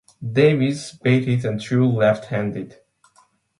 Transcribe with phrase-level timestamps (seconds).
[0.33, 2.75] Davis batted and threw left-handed.